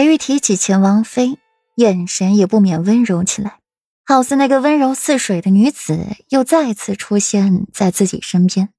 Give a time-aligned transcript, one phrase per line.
[0.00, 1.36] 裴玉提起钱王妃，
[1.74, 3.58] 眼神也不免温柔起来，
[4.06, 8.70] 好似那个温柔似水的女子又再次出现在自己身边。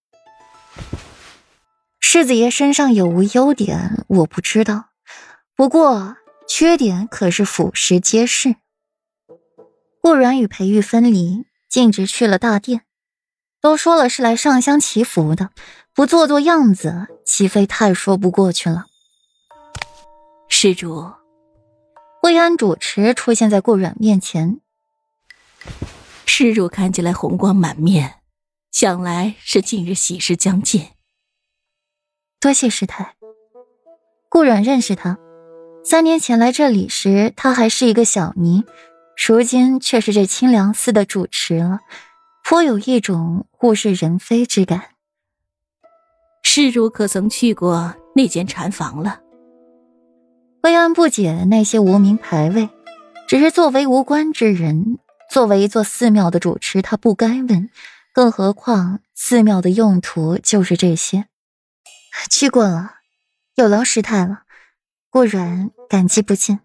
[1.99, 4.85] 世子爷身上有无优点，我不知道，
[5.55, 6.17] 不过
[6.47, 8.55] 缺点可是俯拾皆是。
[10.01, 12.81] 顾然与裴玉分离，径直去了大殿。
[13.61, 15.51] 都说了是来上香祈福的，
[15.93, 18.87] 不做做样子，岂非太说不过去了？
[20.53, 21.09] 施主，
[22.21, 24.59] 惠安主持出现在顾阮面前。
[26.25, 28.15] 施主看起来红光满面，
[28.69, 30.89] 想来是近日喜事将近。
[32.39, 33.15] 多谢师太。
[34.29, 35.17] 顾阮认识他，
[35.85, 38.65] 三年前来这里时，他还是一个小尼，
[39.25, 41.79] 如今却是这清凉寺的主持了。
[42.43, 44.89] 颇有一种物是人非之感。
[46.43, 49.21] 施主可曾去过那间禅房了？
[50.63, 52.69] 薇安不解那些无名牌位，
[53.27, 57.69] 只是作为无关之人，作为一座寺庙的主持，他不该问。
[58.13, 61.25] 更何况寺庙的用途就是这些。
[62.29, 62.95] 去过了，
[63.55, 64.43] 有劳师太了。
[65.09, 66.59] 固然感激不尽，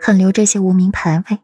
[0.00, 1.38] 肯留这些无名牌位。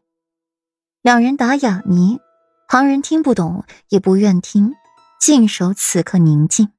[1.03, 2.21] 两人打哑谜。
[2.67, 4.75] 旁人听不懂，也不愿听，
[5.21, 6.71] 静守此刻宁静。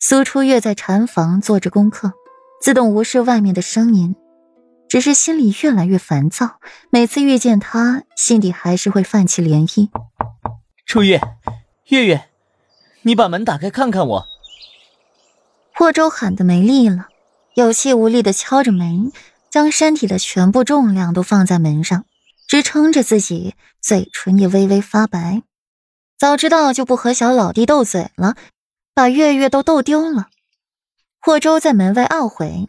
[0.00, 2.12] 苏初月在禅房做着功课，
[2.62, 4.14] 自动无视外面的声音，
[4.88, 6.60] 只是心里越来越烦躁。
[6.90, 9.90] 每次遇见他，心底还是会泛起涟漪。
[10.86, 11.20] 初月，
[11.88, 12.30] 月月，
[13.02, 14.26] 你把门打开看看我。
[15.74, 17.08] 霍州喊得没力了，
[17.54, 19.10] 有气无力的敲着门，
[19.50, 22.04] 将身体的全部重量都放在门上。
[22.46, 25.42] 支撑着自己，嘴唇也微微发白。
[26.16, 28.36] 早知道就不和小老弟斗嘴了，
[28.94, 30.28] 把月月都斗丢了。
[31.24, 32.68] 霍州在门外懊悔，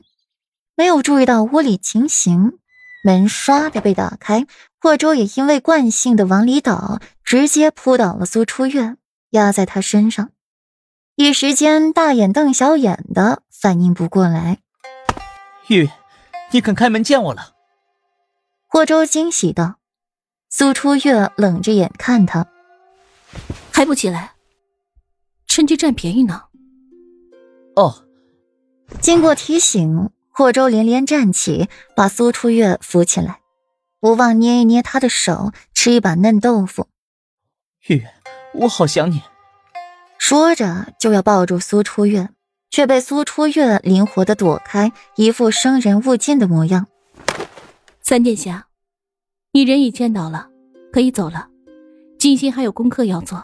[0.76, 2.60] 没有注意到屋里情形，
[3.04, 4.46] 门唰的被打开，
[4.80, 8.96] 霍州也因为惯性的往里倒，直接扑倒了苏初月，
[9.32, 10.30] 压在他身上，
[11.16, 14.60] 一时间大眼瞪小眼的反应不过来。
[15.70, 15.92] 月月，
[16.52, 17.54] 你肯开门见我了。
[18.68, 19.80] 霍州惊喜道
[20.52, 22.46] ：“苏初月冷着眼看他，
[23.72, 24.34] 还不起来，
[25.48, 26.44] 趁机占便宜呢。”
[27.76, 28.06] 哦，
[29.02, 33.42] 经过提醒，霍州连连站起，把苏初月扶起来，
[34.00, 36.88] 不忘捏一捏他的手，吃一把嫩豆腐。
[37.88, 38.14] 月月，
[38.54, 39.22] 我好想你。
[40.18, 42.30] 说着就要抱住苏初月，
[42.70, 46.88] 却被苏初月灵活的躲开，一副生人勿近的模样。
[48.02, 48.68] 三殿下，
[49.52, 50.48] 你人已见到了，
[50.94, 51.50] 可以走了。
[52.18, 53.44] 静心还有功课要做。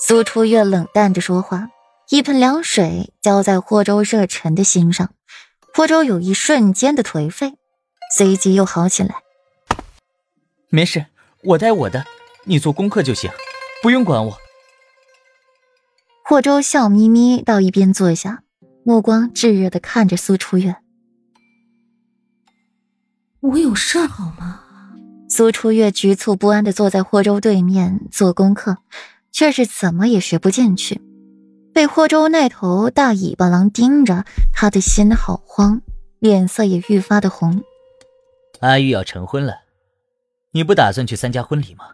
[0.00, 1.68] 苏初月冷淡着说话，
[2.10, 5.14] 一盆凉水浇在霍州热忱的心上，
[5.72, 7.54] 霍州有一瞬间的颓废，
[8.12, 9.14] 随即又好起来。
[10.70, 11.06] 没事，
[11.44, 12.04] 我带我的，
[12.46, 13.30] 你做功课就行，
[13.80, 14.36] 不用管我。
[16.24, 18.42] 霍州笑眯眯到一边坐下，
[18.84, 20.74] 目光炙热的看着苏初月。
[23.38, 24.64] 我有事儿好吗？
[25.28, 28.78] 苏初月局促不安的坐在霍州对面做功课，
[29.30, 31.00] 却是怎么也学不进去。
[31.80, 35.80] 被霍州那头大尾巴狼盯着，他的心好慌，
[36.18, 37.64] 脸色也愈发的红。
[38.58, 39.62] 阿玉要成婚了，
[40.50, 41.92] 你不打算去参加婚礼吗？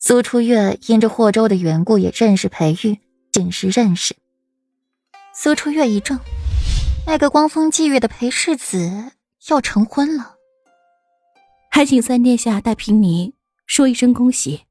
[0.00, 2.98] 苏初月因着霍州的缘故也认识裴玉，
[3.30, 4.16] 仅是认识。
[5.32, 6.18] 苏初月一怔，
[7.06, 9.12] 那个光风霁月的裴世子
[9.48, 10.34] 要成婚了。
[11.70, 14.64] 还请三殿下代平尼说一声恭喜。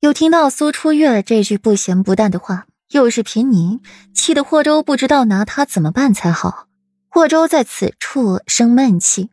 [0.00, 3.80] 有听到苏初月这句不咸不淡的话，又是平尼，
[4.14, 6.66] 气得霍州不知道拿他怎么办才好。
[7.08, 9.30] 霍州在此处生闷气，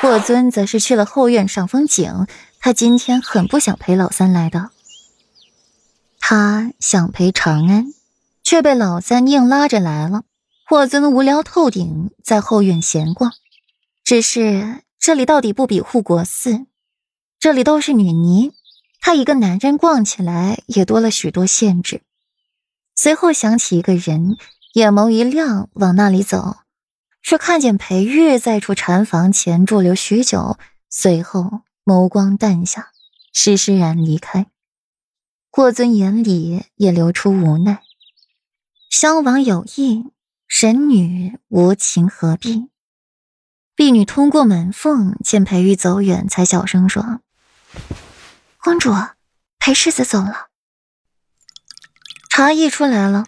[0.00, 2.26] 霍尊则是去了后院赏风景。
[2.60, 4.70] 他今天很不想陪老三来的，
[6.20, 7.86] 他想陪长安，
[8.42, 10.22] 却被老三硬拉着来了。
[10.66, 13.32] 霍尊无聊透顶，在后院闲逛，
[14.04, 14.82] 只是。
[15.04, 16.66] 这里到底不比护国寺，
[17.40, 18.52] 这里都是女尼，
[19.00, 22.02] 他一个男人逛起来也多了许多限制。
[22.94, 24.36] 随后想起一个人，
[24.74, 26.58] 眼眸一亮，往那里走，
[27.22, 30.58] 却看见裴玉在处禅房前驻留许久，
[30.88, 32.90] 随后眸光淡下，
[33.32, 34.46] 施施然离开。
[35.50, 37.82] 霍尊眼里也流出无奈，
[38.88, 40.12] 襄王有意，
[40.46, 42.68] 神女无情，何必？
[43.74, 47.20] 婢女通过门缝见裴玉走远，才小声说
[48.62, 48.92] ：“公主，
[49.58, 50.48] 裴世子走了。”
[52.42, 53.26] 茶溢出来了。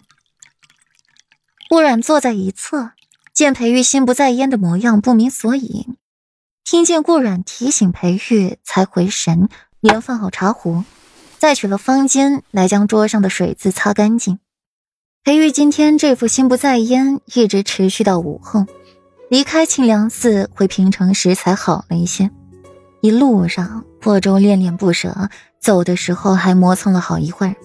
[1.69, 2.91] 顾染坐在一侧，
[3.33, 5.87] 见裴玉心不在焉的模样，不明所以。
[6.65, 9.47] 听见顾阮提醒裴玉，才回神，
[9.79, 10.83] 连放好茶壶，
[11.37, 14.39] 再取了方巾来将桌上的水渍擦干净。
[15.23, 18.65] 裴玉今天这副心不在焉，一直持续到午后，
[19.29, 22.29] 离开清凉寺回平城时才好了一些。
[22.99, 25.29] 一路上，霍州恋恋不舍，
[25.61, 27.55] 走的时候还磨蹭了好一会儿，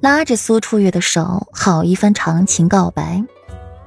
[0.00, 3.24] 拉着苏初月的手，好一番长情告白。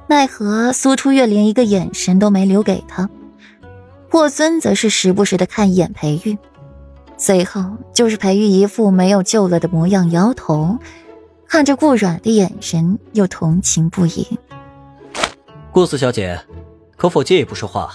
[0.08, 3.08] 奈何苏初月连一个眼神都没留给他。
[4.10, 6.36] 霍尊则是时不时的看一眼裴玉，
[7.16, 7.64] 随后
[7.94, 10.76] 就是裴玉一副没有救了的模样，摇头，
[11.46, 14.26] 看着顾阮的眼神又同情不已。
[15.70, 16.40] 顾四小姐，
[16.96, 17.94] 可否借一步说话？